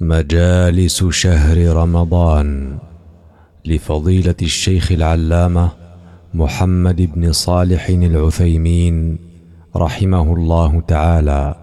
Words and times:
مجالس 0.00 1.04
شهر 1.04 1.76
رمضان 1.76 2.78
لفضيلة 3.64 4.34
الشيخ 4.42 4.92
العلامة 4.92 5.70
محمد 6.34 6.96
بن 7.14 7.32
صالح 7.32 7.88
العثيمين 7.88 9.18
رحمه 9.76 10.34
الله 10.34 10.80
تعالى. 10.80 11.54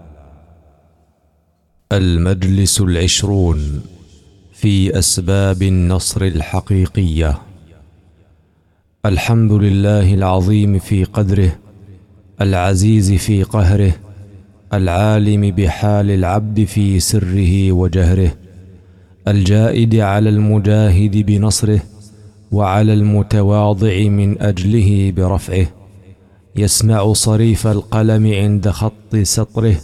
المجلس 1.92 2.80
العشرون 2.80 3.82
في 4.52 4.98
أسباب 4.98 5.62
النصر 5.62 6.22
الحقيقية. 6.22 7.38
الحمد 9.06 9.52
لله 9.52 10.14
العظيم 10.14 10.78
في 10.78 11.04
قدره 11.04 11.58
العزيز 12.40 13.12
في 13.12 13.42
قهره 13.42 13.92
العالم 14.76 15.50
بحال 15.50 16.10
العبد 16.10 16.64
في 16.64 17.00
سره 17.00 17.72
وجهره 17.72 18.32
الجائد 19.28 19.96
على 19.96 20.28
المجاهد 20.28 21.26
بنصره 21.26 21.80
وعلى 22.52 22.92
المتواضع 22.92 24.08
من 24.08 24.42
أجله 24.42 25.12
برفعه 25.16 25.66
يسمع 26.56 27.12
صريف 27.12 27.66
القلم 27.66 28.26
عند 28.26 28.68
خط 28.68 29.16
سطره 29.22 29.76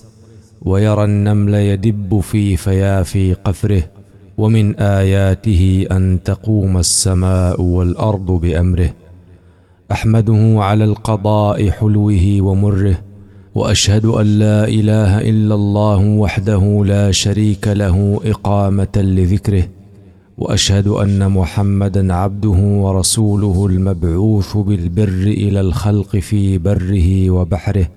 ويرى 0.62 1.04
النمل 1.04 1.54
يدب 1.54 2.20
في 2.20 2.56
فيافي 2.56 3.34
قفره 3.34 3.82
ومن 4.38 4.76
آياته 4.76 5.86
أن 5.92 6.18
تقوم 6.24 6.78
السماء 6.78 7.62
والأرض 7.62 8.30
بأمره. 8.30 8.92
أحمده 9.92 10.54
على 10.58 10.84
القضاء 10.84 11.70
حلوة 11.70 12.40
ومره 12.40 13.09
وأشهد 13.54 14.04
أن 14.06 14.26
لا 14.38 14.68
إله 14.68 15.20
إلا 15.20 15.54
الله 15.54 15.98
وحده 15.98 16.82
لا 16.86 17.10
شريك 17.10 17.68
له 17.68 18.20
إقامة 18.24 18.94
لذكره 18.96 19.68
وأشهد 20.38 20.86
أن 20.88 21.30
محمدا 21.30 22.14
عبده 22.14 22.58
ورسوله 22.84 23.66
المبعوث 23.66 24.56
بالبر 24.56 25.26
إلى 25.26 25.60
الخلق 25.60 26.16
في 26.16 26.58
بره 26.58 27.30
وبحره. 27.30 27.88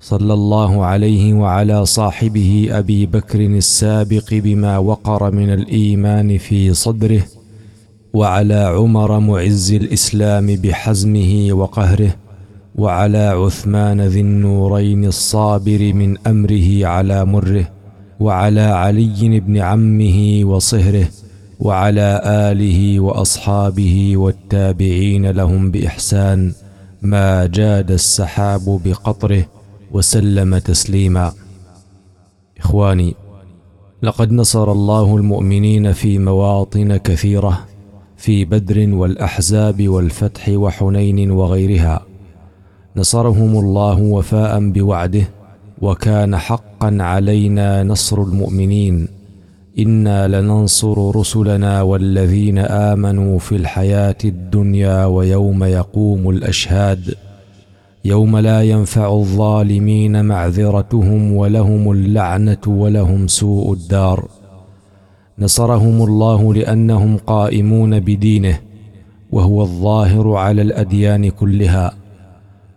صلى 0.00 0.34
الله 0.34 0.84
عليه 0.84 1.34
وعلى 1.34 1.86
صاحبه 1.86 2.68
أبي 2.70 3.06
بكر 3.06 3.40
السابق 3.40 4.34
بما 4.34 4.78
وقر 4.78 5.30
من 5.30 5.52
الإيمان 5.52 6.38
في 6.38 6.74
صدره 6.74 7.22
وعلى 8.14 8.54
عمر 8.54 9.18
معز 9.20 9.72
الإسلام 9.72 10.46
بحزمه 10.46 11.48
وقهره. 11.52 12.25
وعلى 12.78 13.18
عثمان 13.18 14.00
ذي 14.00 14.20
النورين 14.20 15.04
الصابر 15.04 15.92
من 15.92 16.18
أمره 16.26 16.86
على 16.86 17.24
مره 17.24 17.68
وعلى 18.20 18.60
علي 18.60 19.40
بن 19.40 19.56
عمه 19.58 20.40
وصهره 20.44 21.08
وعلى 21.60 22.20
آله 22.24 23.00
وأصحابه 23.00 24.16
والتابعين 24.16 25.30
لهم 25.30 25.70
بإحسان 25.70 26.52
ما 27.02 27.46
جاد 27.46 27.90
السحاب 27.90 28.80
بقطره 28.84 29.46
وسلم 29.92 30.58
تسليما. 30.58 31.32
إخواني 32.58 33.14
لقد 34.02 34.32
نصر 34.32 34.72
الله 34.72 35.16
المؤمنين 35.16 35.92
في 35.92 36.18
مواطن 36.18 36.96
كثيرة 36.96 37.64
في 38.16 38.44
بدر 38.44 38.94
والأحزاب 38.94 39.88
والفتح 39.88 40.48
وحنين 40.48 41.30
وغيرها. 41.30 42.15
نصرهم 42.96 43.58
الله 43.58 44.02
وفاء 44.02 44.70
بوعده 44.70 45.28
وكان 45.82 46.36
حقا 46.36 46.96
علينا 47.00 47.82
نصر 47.82 48.22
المؤمنين. 48.22 49.08
إنا 49.78 50.28
لننصر 50.28 51.16
رسلنا 51.16 51.82
والذين 51.82 52.58
آمنوا 52.58 53.38
في 53.38 53.56
الحياة 53.56 54.16
الدنيا 54.24 55.04
ويوم 55.04 55.64
يقوم 55.64 56.30
الأشهاد. 56.30 57.14
يوم 58.04 58.36
لا 58.36 58.62
ينفع 58.62 59.12
الظالمين 59.12 60.24
معذرتهم 60.24 61.32
ولهم 61.32 61.92
اللعنة 61.92 62.64
ولهم 62.66 63.28
سوء 63.28 63.72
الدار. 63.72 64.28
نصرهم 65.38 66.02
الله 66.02 66.54
لأنهم 66.54 67.16
قائمون 67.16 68.00
بدينه 68.00 68.58
وهو 69.32 69.62
الظاهر 69.62 70.32
على 70.32 70.62
الأديان 70.62 71.30
كلها. 71.30 72.05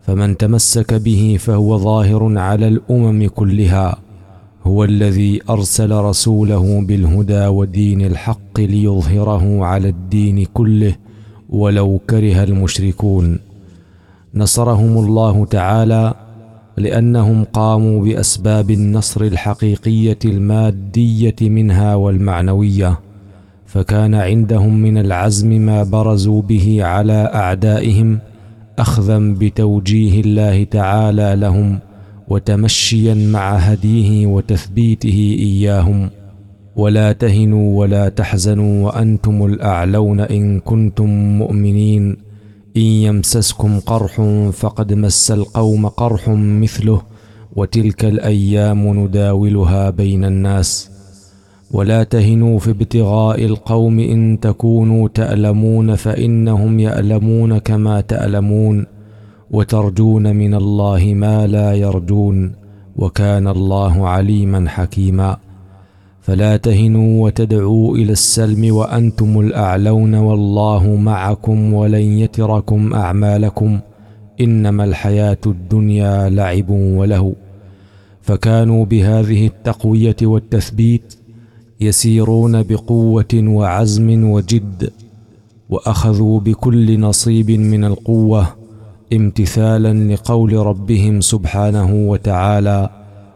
فمن 0.09 0.37
تمسك 0.37 0.93
به 0.93 1.37
فهو 1.39 1.77
ظاهر 1.77 2.37
على 2.37 2.67
الأمم 2.67 3.27
كلها 3.27 3.97
هو 4.63 4.83
الذي 4.83 5.41
أرسل 5.49 5.91
رسوله 5.91 6.81
بالهدى 6.81 7.47
ودين 7.47 8.01
الحق 8.01 8.59
ليظهره 8.59 9.65
على 9.65 9.89
الدين 9.89 10.45
كله 10.53 10.95
ولو 11.49 11.99
كره 12.09 12.43
المشركون. 12.43 13.39
نصرهم 14.35 14.97
الله 14.97 15.45
تعالى 15.45 16.13
لأنهم 16.77 17.43
قاموا 17.43 18.03
بأسباب 18.03 18.71
النصر 18.71 19.21
الحقيقية 19.21 20.19
المادية 20.25 21.35
منها 21.41 21.95
والمعنوية 21.95 22.99
فكان 23.65 24.13
عندهم 24.15 24.73
من 24.81 24.97
العزم 24.97 25.49
ما 25.49 25.83
برزوا 25.83 26.41
به 26.41 26.79
على 26.83 27.31
أعدائهم 27.33 28.19
أخذا 28.79 29.19
بتوجيه 29.19 30.21
الله 30.21 30.63
تعالى 30.63 31.35
لهم 31.35 31.79
وتمشيا 32.27 33.13
مع 33.13 33.55
هديه 33.55 34.27
وتثبيته 34.27 35.37
إياهم. 35.39 36.09
ولا 36.75 37.11
تهنوا 37.11 37.79
ولا 37.79 38.09
تحزنوا 38.09 38.85
وأنتم 38.85 39.45
الأعلون 39.45 40.19
إن 40.19 40.59
كنتم 40.59 41.09
مؤمنين. 41.37 42.17
إن 42.77 42.81
يمسسكم 42.81 43.79
قرح 43.79 44.21
فقد 44.53 44.93
مس 44.93 45.31
القوم 45.31 45.87
قرح 45.87 46.29
مثله 46.29 47.01
وتلك 47.55 48.05
الأيام 48.05 49.03
نداولها 49.03 49.89
بين 49.89 50.25
الناس. 50.25 50.98
ولا 51.71 52.03
تهنوا 52.03 52.59
في 52.59 52.71
ابتغاء 52.71 53.45
القوم 53.45 53.99
إن 53.99 54.39
تكونوا 54.41 55.07
تألمون 55.07 55.95
فإنهم 55.95 56.79
يألمون 56.79 57.57
كما 57.57 58.01
تألمون 58.01 58.85
وترجون 59.51 60.35
من 60.35 60.53
الله 60.53 61.13
ما 61.15 61.47
لا 61.47 61.73
يرجون 61.73 62.53
وكان 62.95 63.47
الله 63.47 64.07
عليما 64.07 64.69
حكيما 64.69 65.37
فلا 66.21 66.57
تهنوا 66.57 67.25
وتدعوا 67.25 67.95
إلى 67.95 68.11
السلم 68.11 68.75
وأنتم 68.75 69.39
الأعلون 69.39 70.15
والله 70.15 70.95
معكم 70.95 71.73
ولن 71.73 72.01
يتركم 72.01 72.93
أعمالكم 72.93 73.79
إنما 74.41 74.83
الحياة 74.83 75.37
الدنيا 75.45 76.29
لعب 76.29 76.69
وله 76.69 77.35
فكانوا 78.21 78.85
بهذه 78.85 79.47
التقوية 79.47 80.15
والتثبيت 80.21 81.18
يسيرون 81.81 82.63
بقوة 82.63 83.33
وعزم 83.33 84.31
وجد 84.31 84.91
وأخذوا 85.69 86.39
بكل 86.39 86.99
نصيب 86.99 87.51
من 87.51 87.83
القوة 87.83 88.47
امتثالا 89.13 90.13
لقول 90.13 90.53
ربهم 90.53 91.21
سبحانه 91.21 92.09
وتعالى 92.09 92.89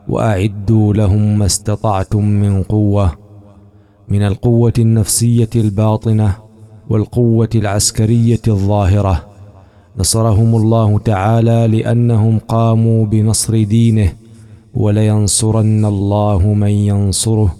وأعدوا 0.09 0.93
لهم 0.93 1.39
ما 1.39 1.45
استطعتم 1.45 2.25
من 2.25 2.63
قوة 2.63 3.11
من 4.09 4.21
القوة 4.23 4.73
النفسية 4.79 5.49
الباطنة 5.55 6.35
والقوة 6.89 7.49
العسكرية 7.55 8.41
الظاهرة. 8.47 9.25
نصرهم 9.97 10.55
الله 10.55 10.99
تعالى 10.99 11.67
لأنهم 11.67 12.39
قاموا 12.39 13.05
بنصر 13.05 13.63
دينه 13.63 14.13
ولينصرن 14.73 15.85
الله 15.85 16.53
من 16.53 16.69
ينصره. 16.69 17.55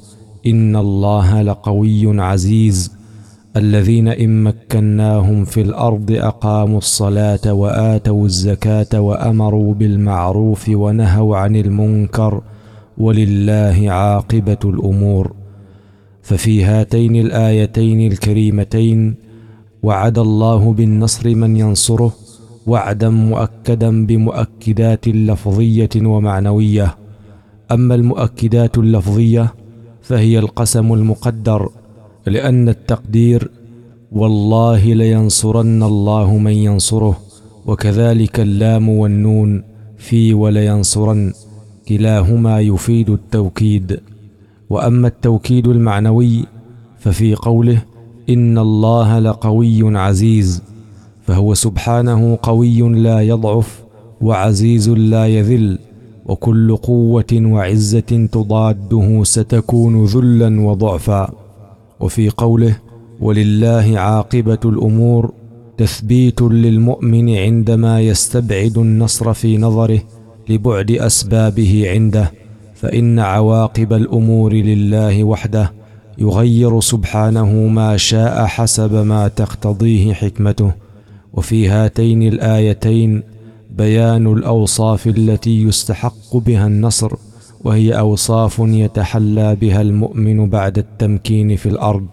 ان 0.45 0.75
الله 0.75 1.41
لقوي 1.41 2.22
عزيز. 2.22 2.91
الذين 3.55 4.07
ان 4.07 4.43
مكناهم 4.43 5.45
في 5.45 5.61
الأرض 5.61 6.11
اقاموا 6.11 6.78
الصلاه 6.78 7.53
واتوا 7.53 8.25
الزكاه 8.25 9.01
وامروا 9.01 9.73
بالمعروف 9.73 10.69
ونهوا 10.69 11.37
عن 11.37 11.55
المنكر 11.55 12.41
ولله 12.97 13.91
عاقبه 13.91 14.57
الأمور. 14.66 15.34
ففي 16.22 16.63
هاتين 16.63 17.16
الايتين 17.16 18.11
الكريمتين 18.11 19.16
وعد 19.84 20.19
الله 20.19 20.73
بالنصر 20.73 21.35
من 21.35 21.57
ينصره 21.57 22.13
وعدا 22.67 23.09
مؤكدا 23.09 24.05
بمؤكدات 24.05 25.07
لفظيه 25.07 25.89
ومعنويه. 25.96 26.96
اما 27.72 27.96
المؤكدات 27.96 28.78
اللفظيه 28.78 29.53
فهي 30.03 30.40
القسم 30.40 30.94
المقدر 30.94 31.70
لأن 32.26 32.70
التقدير 32.70 33.50
والله 34.11 34.94
لينصرن 34.94 35.84
الله 35.84 36.38
من 36.38 36.52
ينصره 36.52 37.20
وكذلك 37.66 38.40
اللام 38.40 38.90
والنون 38.90 39.64
في 39.97 40.34
ولينصرن 40.34 41.34
كلاهما 41.88 42.59
يفيد 42.59 43.09
التوكيد. 43.09 44.00
وأما 44.70 45.08
التوكيد 45.08 45.67
المعنوي 45.67 46.46
ففي 46.99 47.35
قوله 47.35 47.82
إن 48.29 48.58
الله 48.58 49.20
لقوي 49.20 49.97
عزيز 49.97 50.64
فهو 51.22 51.53
سبحانه 51.53 52.40
قوي 52.41 52.82
لا 52.82 53.22
يضعف 53.22 53.84
وعزيز 54.22 54.90
لا 54.90 55.28
يذل. 55.28 55.79
وكل 56.25 56.75
قوة 56.75 57.34
وعزة 57.34 58.28
تضاده 58.31 59.23
ستكون 59.23 60.05
ذلا 60.05 60.61
وضعفا. 60.61 61.29
وفي 61.99 62.29
قوله 62.29 62.75
ولله 63.20 63.99
عاقبة 63.99 64.59
الأمور 64.66 65.34
تثبيت 65.78 66.41
للمؤمن 66.41 67.35
عندما 67.35 68.02
يستبعد 68.02 68.78
النصر 68.78 69.34
في 69.34 69.58
نظره 69.58 70.02
لبعد 70.49 70.91
أسبابه 70.91 71.90
عنده 71.90 72.31
فإن 72.75 73.20
عواقب 73.20 73.93
الأمور 73.93 74.53
لله 74.53 75.23
وحده 75.23 75.72
يغير 76.17 76.81
سبحانه 76.81 77.52
ما 77.67 77.97
شاء 77.97 78.46
حسب 78.46 78.93
ما 78.93 79.28
تقتضيه 79.28 80.14
حكمته. 80.14 80.72
وفي 81.34 81.67
هاتين 81.67 82.23
الآيتين 82.23 83.23
بيان 83.78 84.34
الأوصاف 84.34 85.08
التي 85.08 85.64
يستحق 85.64 86.37
بها 86.37 86.67
النصر 86.67 87.11
وهي 87.64 87.99
أوصاف 87.99 88.59
يتحلى 88.59 89.55
بها 89.55 89.81
المؤمن 89.81 90.49
بعد 90.49 90.78
التمكين 90.78 91.55
في 91.55 91.70
الأرض 91.70 92.05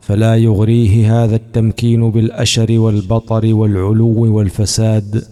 فلا 0.00 0.36
يغريه 0.36 1.24
هذا 1.24 1.36
التمكين 1.36 2.10
بالأشر 2.10 2.78
والبطر 2.78 3.54
والعلو 3.54 4.36
والفساد 4.36 5.24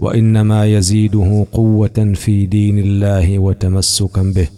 وإنما 0.00 0.66
يزيده 0.66 1.46
قوة 1.52 2.12
في 2.14 2.46
دين 2.46 2.78
الله 2.78 3.38
وتمسكا 3.38 4.22
به. 4.22 4.48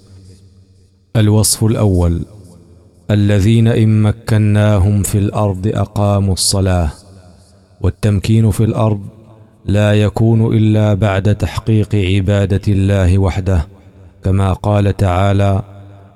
الوصف 1.16 1.64
الأول 1.64 2.22
الذين 3.10 3.68
إن 3.68 4.02
مكناهم 4.02 5.02
في 5.02 5.18
الأرض 5.18 5.66
أقاموا 5.66 6.32
الصلاة 6.32 6.90
والتمكين 7.80 8.50
في 8.50 8.64
الأرض 8.64 9.00
لا 9.64 9.94
يكون 9.94 10.56
إلا 10.56 10.94
بعد 10.94 11.34
تحقيق 11.34 11.94
عبادة 11.94 12.60
الله 12.68 13.18
وحده 13.18 13.66
كما 14.24 14.52
قال 14.52 14.96
تعالى 14.96 15.62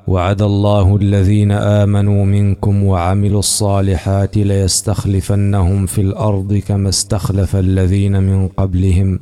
وعد 0.08 0.42
الله 0.42 0.96
الذين 0.96 1.52
آمنوا 1.52 2.24
منكم 2.24 2.84
وعملوا 2.84 3.38
الصالحات 3.38 4.36
ليستخلفنهم 4.36 5.86
في 5.86 6.00
الأرض 6.00 6.54
كما 6.54 6.88
استخلف 6.88 7.56
الذين 7.56 8.22
من 8.22 8.48
قبلهم 8.48 9.20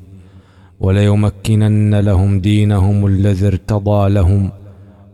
وليمكنن 0.81 1.95
لهم 1.95 2.41
دينهم 2.41 3.07
الذي 3.07 3.47
ارتضى 3.47 4.11
لهم 4.11 4.51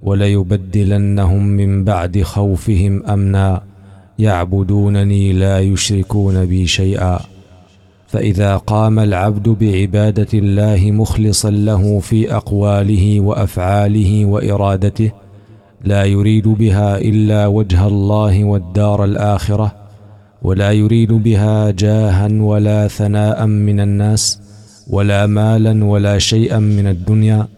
وليبدلنهم 0.03 1.47
من 1.47 1.85
بعد 1.85 2.23
خوفهم 2.23 3.03
أمنا 3.07 3.63
يعبدونني 4.19 5.33
لا 5.33 5.61
يشركون 5.61 6.47
بي 6.47 6.67
شيئا. 6.67 7.21
فإذا 8.09 8.57
قام 8.57 8.99
العبد 8.99 9.49
بعبادة 9.49 10.29
الله 10.35 10.91
مخلصا 10.91 11.51
له 11.51 11.99
في 11.99 12.35
أقواله 12.35 13.21
وأفعاله 13.21 14.25
وإرادته 14.25 15.11
لا 15.85 16.05
يريد 16.05 16.49
بها 16.49 16.99
إلا 16.99 17.47
وجه 17.47 17.87
الله 17.87 18.45
والدار 18.45 19.05
الآخرة 19.05 19.73
ولا 20.43 20.73
يريد 20.73 21.13
بها 21.13 21.71
جاها 21.71 22.29
ولا 22.43 22.89
ثناء 22.89 23.47
من 23.47 23.81
الناس 23.81 24.41
ولا 24.91 25.27
مالا 25.27 25.85
ولا 25.85 26.19
شيئا 26.19 26.59
من 26.59 26.87
الدنيا 26.87 27.49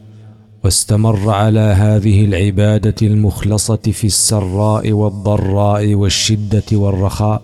واستمر 0.64 1.30
على 1.30 1.60
هذه 1.60 2.24
العبادة 2.24 2.94
المخلصة 3.02 3.76
في 3.76 4.06
السراء 4.06 4.92
والضراء 4.92 5.94
والشدة 5.94 6.64
والرخاء 6.72 7.42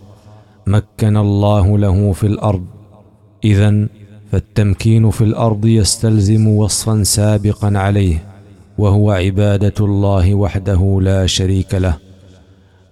مكن 0.66 1.16
الله 1.16 1.78
له 1.78 2.12
في 2.12 2.26
الأرض. 2.26 2.75
اذا 3.44 3.86
فالتمكين 4.32 5.10
في 5.10 5.24
الأرض 5.24 5.66
يستلزم 5.66 6.48
وصفا 6.48 7.02
سابقا 7.02 7.78
عليه 7.78 8.24
وهو 8.78 9.10
عبادة 9.10 9.74
الله 9.80 10.34
وحده 10.34 10.98
لا 11.02 11.26
شريك 11.26 11.74
له. 11.74 11.96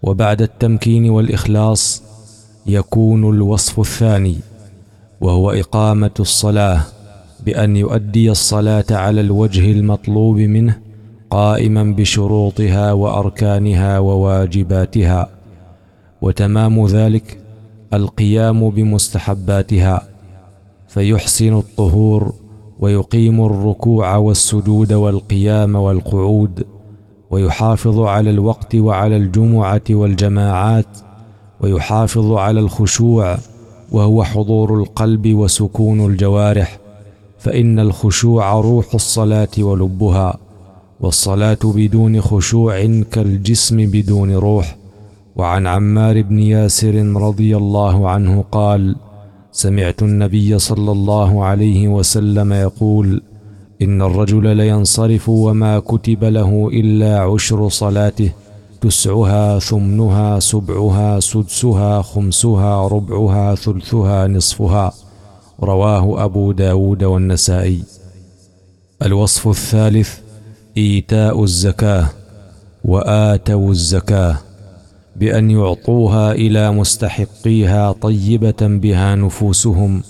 وبعد 0.03 0.43
التمكين 0.43 1.11
والإخلاص 1.11 2.03
يكون 2.67 3.35
الوصف 3.35 3.81
الثاني 3.81 4.37
وهو 5.21 5.51
إقامة 5.51 6.11
الصلاة 6.21 6.81
بأن 7.47 7.77
يؤدي 7.77 8.31
الصلاة 8.31 8.85
على 8.91 9.21
الوجه 9.21 9.73
المطلوب 9.73 10.37
منه 10.37 10.79
قائما 11.31 11.83
بشروطها 11.83 12.93
وأركانها 12.93 13.99
وواجباتها. 13.99 15.29
وتمام 16.23 16.87
ذلك 16.87 17.39
القيام 17.95 18.71
بمستحباتها. 18.71 20.14
فيحسن 20.95 21.55
الطهور 21.55 22.33
ويقيم 22.81 23.45
الركوع 23.47 24.17
والسجود 24.17 24.93
والقيام 24.93 25.77
والقعود 25.77 26.67
ويحافظ 27.31 28.01
على 28.01 28.31
الوقت 28.31 28.75
وعلى 28.75 29.17
الجمعة 29.17 29.83
والجماعات 29.91 30.99
ويحافظ 31.61 32.33
على 32.33 32.61
الخشوع 32.61 33.37
وهو 33.93 34.25
حضور 34.25 34.81
القلب 34.81 35.35
وسكون 35.35 36.07
الجوارح 36.07 36.79
فإن 37.39 37.79
الخشوع 37.79 38.61
روح 38.61 38.95
الصلاة 38.95 39.49
ولبها 39.59 40.37
والصلاة 41.01 41.59
بدون 41.65 42.21
خشوع 42.21 43.03
كالجسم 43.13 43.77
بدون 43.77 44.35
روح 44.35 44.77
وعن 45.37 45.67
عمار 45.67 46.23
بن 46.23 46.39
ياسر 46.39 46.95
رضي 47.17 47.57
الله 47.57 48.11
عنه 48.11 48.45
قال 48.53 48.97
سمعت 49.57 50.03
النبي 50.03 50.59
صلى 50.59 50.93
الله 50.93 51.45
عليه 51.45 51.89
وسلم 51.89 52.53
يقول 52.53 53.23
إن 53.83 54.03
الرجل 54.03 54.57
لينصرف 54.57 55.29
وما 55.29 55.79
كتب 55.79 56.25
له 56.25 56.71
إلا 56.73 57.21
عشر 57.21 57.69
صلاته 57.69 58.31
تسعها 58.81 59.59
ثمنها 59.59 60.41
سبعها 60.41 61.21
سدسها 61.21 62.03
خمسها 62.03 62.89
ربعها 62.89 63.55
ثلثها 63.55 64.27
نصفها. 64.27 64.93
رواه 65.63 66.25
أبو 66.25 66.53
داود 66.53 67.05
والنسائي. 67.05 67.83
الوصف 69.03 69.49
الثالث 69.49 70.19
إيتاء 70.77 71.43
الزكاة 71.45 72.07
وآتوا 72.85 73.71
الزكاة. 73.71 74.37
بأن 75.17 75.51
يعطوها 75.51 76.33
إلى 76.33 76.71
مستحقيها 76.73 77.93
طيبة 77.93 78.57
بها 78.61 79.15
نفوسهم 79.15 80.03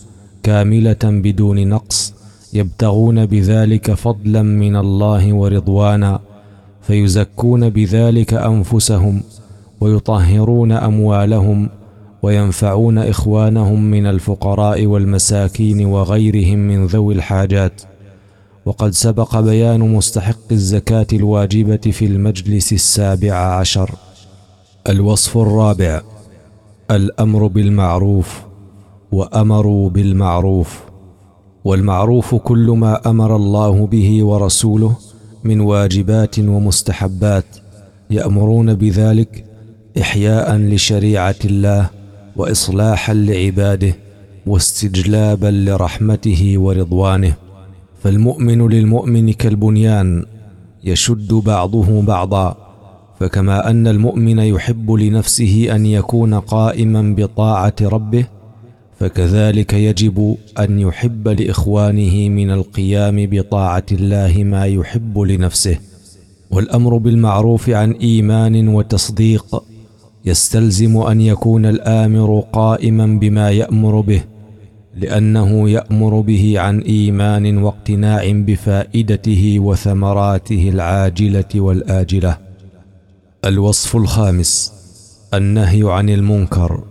كاملة 0.42 0.96
بدون 1.04 1.68
نقص 1.68 2.14
يبتغون 2.52 3.26
بذلك 3.26 3.94
فضلا 3.94 4.42
من 4.42 4.76
الله 4.76 5.32
ورضوانا 5.32 6.20
فيزكون 6.82 7.70
بذلك 7.70 8.34
أنفسهم 8.34 9.22
ويطهرون 9.80 10.72
أموالهم 10.72 11.68
وينفعون 12.22 12.98
إخوانهم 12.98 13.82
من 13.90 14.06
الفقراء 14.06 14.86
والمساكين 14.86 15.86
وغيرهم 15.86 16.58
من 16.58 16.86
ذوي 16.86 17.14
الحاجات. 17.14 17.82
وقد 18.66 18.90
سبق 18.90 19.40
بيان 19.40 19.80
مستحق 19.80 20.52
الزكاة 20.52 21.06
الواجبة 21.12 21.76
في 21.76 22.04
المجلس 22.04 22.72
السابع 22.72 23.34
عشر. 23.34 23.90
الوصف 24.88 25.38
الرابع. 25.38 26.00
الأمر 26.90 27.46
بالمعروف 27.46 28.42
وأمروا 29.12 29.90
بالمعروف. 29.90 30.80
والمعروف 31.64 32.34
كل 32.34 32.70
ما 32.70 33.10
أمر 33.10 33.36
الله 33.36 33.86
به 33.86 34.24
ورسوله 34.24 34.96
من 35.44 35.60
واجبات 35.60 36.38
ومستحبات. 36.38 37.44
يأمرون 38.10 38.74
بذلك 38.74 39.44
إحياء 40.00 40.56
لشريعة 40.56 41.36
الله 41.44 41.90
وإصلاحا 42.36 43.14
لعباده 43.14 43.94
واستجلابا 44.46 45.46
لرحمته 45.46 46.54
ورضوانه. 46.58 47.34
فالمؤمن 48.02 48.68
للمؤمن 48.68 49.32
كالبنيان 49.32 50.24
يشد 50.84 51.34
بعضه 51.34 52.02
بعضا. 52.02 52.63
فكما 53.20 53.70
أن 53.70 53.86
المؤمن 53.86 54.38
يحب 54.38 54.92
لنفسه 54.92 55.68
أن 55.76 55.86
يكون 55.86 56.34
قائما 56.34 57.14
بطاعة 57.18 57.74
ربه 57.82 58.24
فكذلك 59.00 59.72
يجب 59.72 60.36
أن 60.58 60.78
يحب 60.78 61.28
لإخوانه 61.28 62.28
من 62.28 62.50
القيام 62.50 63.26
بطاعة 63.26 63.86
الله 63.92 64.44
ما 64.44 64.66
يحب 64.66 65.18
لنفسه. 65.18 65.78
والأمر 66.50 66.96
بالمعروف 66.96 67.70
عن 67.70 67.92
إيمان 67.92 68.68
وتصديق 68.68 69.62
يستلزم 70.24 70.96
أن 70.96 71.20
يكون 71.20 71.66
الآمر 71.66 72.44
قائما 72.52 73.06
بما 73.06 73.50
يأمر 73.50 74.00
به 74.00 74.22
لأنه 74.96 75.70
يأمر 75.70 76.20
به 76.20 76.54
عن 76.56 76.80
إيمان 76.80 77.58
واقتناع 77.58 78.32
بفائدته 78.32 79.56
وثمراته 79.58 80.68
العاجلة 80.68 81.44
والآجلة. 81.54 82.43
الوصف 83.44 83.96
الخامس 83.96 84.72
النهي 85.34 85.82
عن 85.84 86.08
المنكر 86.08 86.84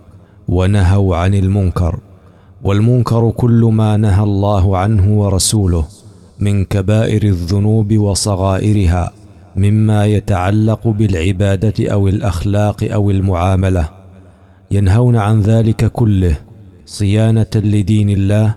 ونهوا 0.47 1.15
عن 1.15 1.33
المنكر 1.33 1.99
والمنكر 2.63 3.29
كل 3.29 3.69
ما 3.73 3.97
نهى 3.97 4.23
الله 4.23 4.77
عنه 4.77 5.19
ورسوله 5.19 5.85
من 6.39 6.65
كبائر 6.65 7.23
الذنوب 7.23 7.97
وصغائرها 7.97 9.11
مما 9.55 10.05
يتعلق 10.05 10.87
بالعبادة 10.87 11.91
أو 11.91 12.07
الأخلاق 12.07 12.83
أو 12.83 13.11
المعاملة. 13.11 13.89
ينهون 14.71 15.15
عن 15.15 15.41
ذلك 15.41 15.91
كله 15.91 16.35
صيانة 16.85 17.47
لدين 17.55 18.09
الله 18.09 18.55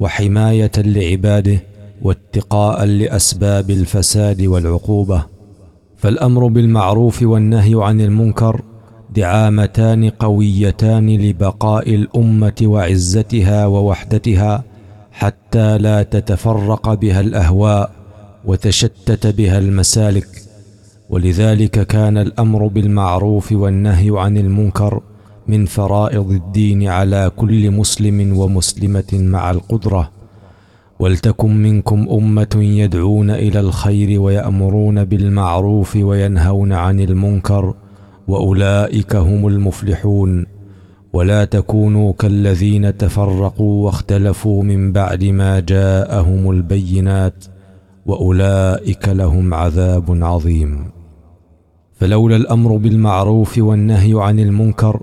وحماية 0.00 0.72
لعباده 0.76 1.62
واتقاء 2.02 2.84
لأسباب 2.84 3.70
الفساد 3.70 4.42
والعقوبة. 4.42 5.33
فالأمر 6.04 6.46
بالمعروف 6.46 7.22
والنهي 7.22 7.74
عن 7.74 8.00
المنكر 8.00 8.62
دعامتان 9.14 10.10
قويتان 10.10 11.06
لبقاء 11.16 11.94
الأمة 11.94 12.54
وعزتها 12.62 13.66
ووحدتها 13.66 14.64
حتى 15.12 15.78
لا 15.78 16.02
تتفرق 16.02 16.94
بها 16.94 17.20
الأهواء 17.20 17.90
وتشتت 18.44 19.26
بها 19.26 19.58
المسالك. 19.58 20.28
ولذلك 21.10 21.86
كان 21.86 22.18
الأمر 22.18 22.66
بالمعروف 22.66 23.52
والنهي 23.52 24.10
عن 24.14 24.38
المنكر 24.38 25.00
من 25.48 25.66
فرائض 25.66 26.30
الدين 26.30 26.88
على 26.88 27.30
كل 27.36 27.70
مسلم 27.70 28.38
ومسلمة 28.38 29.12
مع 29.12 29.50
القدرة. 29.50 30.10
ولتكن 30.98 31.62
منكم 31.62 32.08
أمة 32.10 32.56
يدعون 32.60 33.30
إلى 33.30 33.60
الخير 33.60 34.20
ويأمرون 34.20 35.04
بالمعروف 35.04 35.96
وينهون 35.96 36.72
عن 36.72 37.00
المنكر 37.00 37.74
وأولئك 38.28 39.16
هم 39.16 39.46
المفلحون. 39.46 40.46
ولا 41.12 41.44
تكونوا 41.44 42.12
كالذين 42.12 42.96
تفرقوا 42.96 43.84
واختلفوا 43.84 44.62
من 44.62 44.92
بعد 44.92 45.24
ما 45.24 45.60
جاءهم 45.60 46.50
البينات 46.50 47.44
وأولئك 48.06 49.08
لهم 49.08 49.54
عذاب 49.54 50.24
عظيم. 50.24 50.84
فلولا 51.94 52.36
الأمر 52.36 52.76
بالمعروف 52.76 53.58
والنهي 53.58 54.12
عن 54.16 54.38
المنكر 54.38 55.02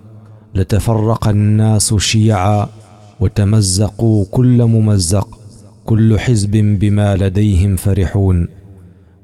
لتفرق 0.56 1.28
الناس 1.28 1.94
شيعا 1.94 2.68
وتمزقوا 3.20 4.26
كل 4.32 4.64
ممزق. 4.66 5.41
كل 5.92 6.20
حزب 6.20 6.52
بما 6.52 7.16
لديهم 7.16 7.76
فرحون 7.76 8.48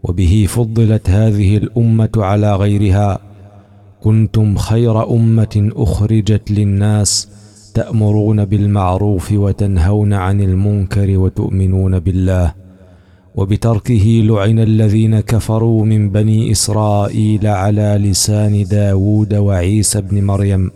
وبه 0.03 0.45
فضلت 0.49 1.09
هذه 1.09 1.57
الأمة 1.57 2.09
على 2.17 2.55
غيرها 2.55 3.19
كنتم 4.03 4.55
خير 4.55 5.09
أمة 5.11 5.69
أخرجت 5.75 6.51
للناس 6.51 7.27
تأمرون 7.73 8.45
بالمعروف 8.45 9.31
وتنهون 9.31 10.13
عن 10.13 10.41
المنكر 10.41 11.17
وتؤمنون 11.17 11.99
بالله 11.99 12.53
وبتركه 13.35 14.21
لعن 14.23 14.59
الذين 14.59 15.19
كفروا 15.19 15.85
من 15.85 16.09
بني 16.09 16.51
إسرائيل 16.51 17.47
على 17.47 17.99
لسان 18.01 18.63
داود 18.63 19.35
وعيسى 19.35 20.01
بن 20.01 20.23
مريم 20.23 20.71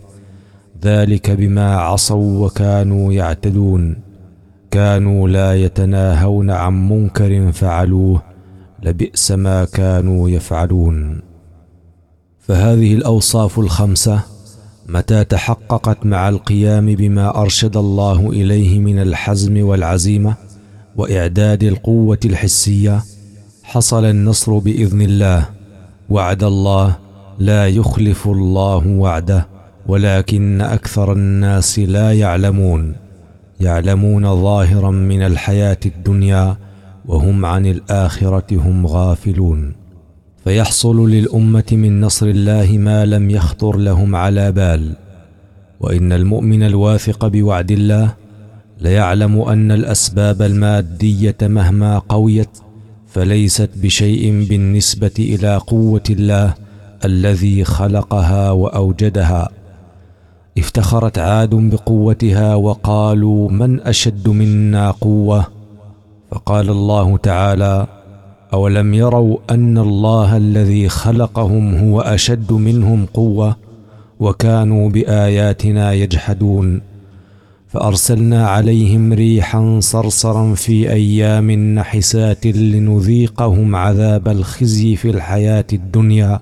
ذلك 0.84 1.30
بما 1.30 1.76
عصوا 1.76 2.46
وكانوا 2.46 3.12
يعتدون 3.12 4.11
كانوا 4.72 5.28
لا 5.28 5.54
يتناهون 5.54 6.50
عن 6.50 6.88
منكر 6.88 7.52
فعلوه 7.52 8.22
لبئس 8.82 9.32
ما 9.32 9.64
كانوا 9.64 10.30
يفعلون. 10.30 11.22
فهذه 12.40 12.94
الأوصاف 12.94 13.58
الخمسة 13.58 14.20
متى 14.88 15.24
تحققت 15.24 16.06
مع 16.06 16.28
القيام 16.28 16.86
بما 16.86 17.40
أرشد 17.40 17.76
الله 17.76 18.30
إليه 18.30 18.78
من 18.78 18.98
الحزم 19.02 19.64
والعزيمة 19.66 20.34
وإعداد 20.96 21.62
القوة 21.62 22.20
الحسية 22.24 23.02
حصل 23.62 24.04
النصر 24.04 24.58
بإذن 24.58 25.02
الله. 25.02 25.48
وعد 26.10 26.44
الله 26.44 26.96
لا 27.38 27.68
يخلف 27.68 28.28
الله 28.28 28.86
وعده 28.86 29.46
ولكن 29.86 30.60
أكثر 30.60 31.12
الناس 31.12 31.78
لا 31.78 32.12
يعلمون. 32.12 33.01
يعلمون 33.62 34.42
ظاهرا 34.42 34.90
من 34.90 35.22
الحياة 35.22 35.78
الدنيا 35.86 36.56
وهم 37.06 37.46
عن 37.46 37.66
الآخرة 37.66 38.46
هم 38.52 38.86
غافلون. 38.86 39.72
فيحصل 40.44 41.10
للأمة 41.10 41.64
من 41.72 42.00
نصر 42.00 42.26
الله 42.26 42.78
ما 42.78 43.06
لم 43.06 43.30
يخطر 43.30 43.76
لهم 43.76 44.16
على 44.16 44.52
بال. 44.52 44.96
وإن 45.80 46.12
المؤمن 46.12 46.62
الواثق 46.62 47.26
بوعد 47.26 47.70
الله 47.70 48.14
ليعلم 48.80 49.40
أن 49.40 49.72
الأسباب 49.72 50.42
المادية 50.42 51.36
مهما 51.42 51.98
قويت 51.98 52.58
فليست 53.08 53.70
بشيء 53.76 54.46
بالنسبة 54.48 55.16
إلى 55.18 55.56
قوة 55.56 56.02
الله 56.10 56.54
الذي 57.04 57.64
خلقها 57.64 58.50
وأوجدها. 58.50 59.61
افتخرت 60.58 61.18
عاد 61.18 61.54
بقوتها 61.54 62.54
وقالوا 62.54 63.50
من 63.50 63.80
أشد 63.80 64.28
منا 64.28 64.90
قوة؟ 64.90 65.46
فقال 66.30 66.70
الله 66.70 67.16
تعالى 67.16 67.86
أولم 68.54 68.94
يروا 68.94 69.38
أن 69.50 69.78
الله 69.78 70.36
الذي 70.36 70.88
خلقهم 70.88 71.74
هو 71.74 72.00
أشد 72.00 72.52
منهم 72.52 73.06
قوة 73.14 73.56
وكانوا 74.20 74.88
بآياتنا 74.90 75.92
يجحدون؟ 75.92 76.80
فأرسلنا 77.68 78.48
عليهم 78.48 79.12
ريحا 79.12 79.80
صرصرا 79.80 80.54
في 80.54 80.92
أيام 80.92 81.50
نحسات 81.50 82.46
لنذيقهم 82.46 83.76
عذاب 83.76 84.28
الخزي 84.28 84.96
في 84.96 85.10
الحياة 85.10 85.64
الدنيا 85.72 86.40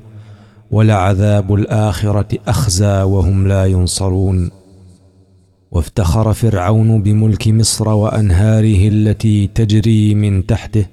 ولعذاب 0.71 1.55
الآخرة 1.55 2.39
أخزى 2.49 3.03
وهم 3.03 3.49
لا 3.49 3.67
ينصرون. 3.67 4.50
وافتخر 5.73 6.33
فرعون 6.33 7.03
بملك 7.03 7.49
مصر 7.49 7.89
وأنهاره 7.89 8.89
التي 8.89 9.47
تجري 9.47 10.15
من 10.15 10.47
تحته 10.47 10.87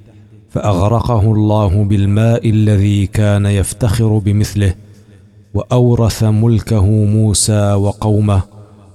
فأغرقه 0.50 1.32
الله 1.32 1.84
بالماء 1.84 2.50
الذي 2.50 3.08
كان 3.08 3.46
يفتخر 3.46 4.18
بمثله 4.18 4.74
وأورث 5.54 6.24
ملكه 6.24 6.86
موسى 6.86 7.74
وقومه 7.74 8.42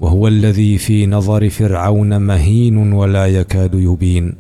وهو 0.01 0.29
الذي 0.29 0.79
في 0.79 1.07
نظر 1.07 1.51
فرعون 1.51 2.21
مهين 2.21 2.93
ولا 2.93 3.27
يكاد 3.27 3.75
يبين. 3.75 4.35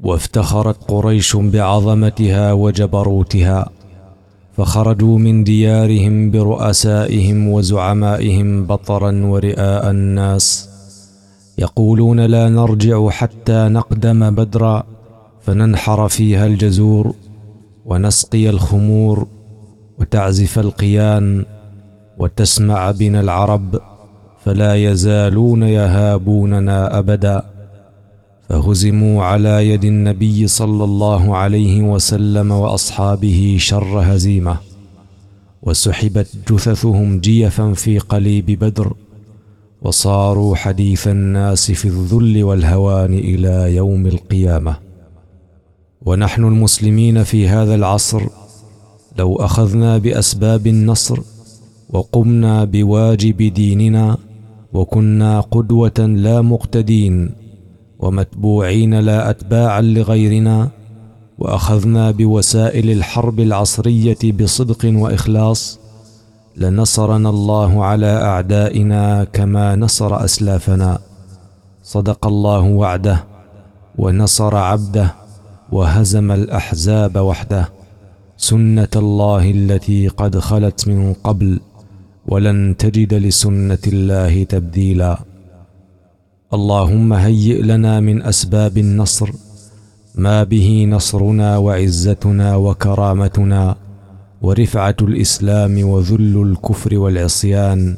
وافتخرت 0.00 0.90
قريش 0.90 1.36
بعظمتها 1.36 2.52
وجبروتها 2.52 3.70
فخرجوا 4.56 5.18
من 5.18 5.44
ديارهم 5.44 6.30
برؤسائهم 6.30 7.48
وزعمائهم 7.48 8.66
بطرا 8.66 9.12
ورئاء 9.24 9.90
الناس. 9.90 10.68
يقولون 11.58 12.20
لا 12.20 12.48
نرجع 12.48 13.08
حتى 13.08 13.68
نقدم 13.68 14.30
بدرا 14.30 14.84
فننحر 15.42 16.08
فيها 16.08 16.46
الجزور 16.46 17.14
ونسقي 17.86 18.50
الخمور 18.50 19.26
وتعزف 19.98 20.58
القيان 20.58 21.44
وتسمع 22.18 22.90
بنا 22.90 23.20
العرب 23.20 23.80
فلا 24.44 24.74
يزالون 24.74 25.62
يهابوننا 25.62 26.98
ابدا. 26.98 27.55
فهزموا 28.48 29.24
على 29.24 29.68
يد 29.70 29.84
النبي 29.84 30.46
صلى 30.46 30.84
الله 30.84 31.36
عليه 31.36 31.82
وسلم 31.82 32.50
وأصحابه 32.50 33.56
شر 33.60 34.00
هزيمة 34.14 34.56
وسحبت 35.62 36.28
جثثهم 36.52 37.20
جيفا 37.20 37.72
في 37.72 37.98
قليب 37.98 38.46
بدر 38.46 38.92
وصاروا 39.82 40.56
حديث 40.56 41.08
الناس 41.08 41.70
في 41.70 41.84
الذل 41.88 42.44
والهوان 42.44 43.14
إلى 43.14 43.76
يوم 43.76 44.06
القيامة. 44.06 44.76
ونحن 46.06 46.44
المسلمين 46.44 47.22
في 47.24 47.48
هذا 47.48 47.74
العصر 47.74 48.22
لو 49.18 49.36
أخذنا 49.36 49.98
بأسباب 49.98 50.66
النصر 50.66 51.18
وقمنا 51.90 52.64
بواجب 52.64 53.42
ديننا 53.54 54.16
وكنا 54.72 55.40
قدوة 55.40 55.98
لا 55.98 56.42
مقتدين 56.42 57.30
ومتبوعين 57.98 58.94
لا 58.94 59.30
أتباعا 59.30 59.80
لغيرنا 59.80 60.68
وأخذنا 61.38 62.10
بوسائل 62.10 62.90
الحرب 62.90 63.40
العصرية 63.40 64.32
بصدق 64.32 64.82
وإخلاص 64.84 65.78
لنصرنا 66.56 67.30
الله 67.30 67.84
على 67.84 68.06
أعدائنا 68.06 69.24
كما 69.24 69.76
نصر 69.76 70.24
أسلافنا. 70.24 70.98
صدق 71.82 72.26
الله 72.26 72.60
وعده 72.60 73.24
ونصر 73.98 74.56
عبده 74.56 75.14
وهزم 75.72 76.32
الأحزاب 76.32 77.16
وحده. 77.16 77.68
سنة 78.36 78.88
الله 78.96 79.50
التي 79.50 80.08
قد 80.08 80.38
خلت 80.38 80.88
من 80.88 81.12
قبل 81.24 81.60
ولن 82.28 82.76
تجد 82.78 83.14
لسنة 83.14 83.84
الله 83.86 84.44
تبديلا. 84.44 85.18
اللهم 86.56 87.12
هيئ 87.12 87.62
لنا 87.62 88.00
من 88.00 88.22
أسباب 88.22 88.78
النصر 88.78 89.30
ما 90.14 90.44
به 90.44 90.86
نصرنا 90.88 91.56
وعزتنا 91.56 92.56
وكرامتنا 92.56 93.76
ورفعة 94.42 94.96
الإسلام 95.02 95.88
وذل 95.88 96.42
الكفر 96.42 96.98
والعصيان 96.98 97.96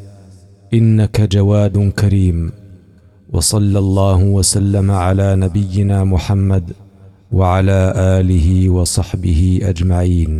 إنك 0.74 1.20
جواد 1.20 1.92
كريم. 1.98 2.52
وصلى 3.32 3.78
الله 3.78 4.24
وسلم 4.24 4.90
على 4.90 5.36
نبينا 5.36 6.04
محمد 6.04 6.72
وعلى 7.32 7.92
آله 7.96 8.70
وصحبه 8.70 9.60
أجمعين. 9.62 10.34